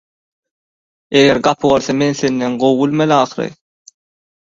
[1.19, 3.51] Eger gapy bolsa men senden gowy bilmeli ahyry